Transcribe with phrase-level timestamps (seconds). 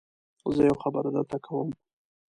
[0.55, 1.69] زه يوه خبره درته کوم.